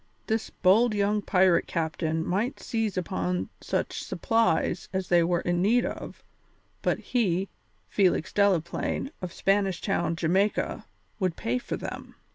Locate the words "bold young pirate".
0.49-1.67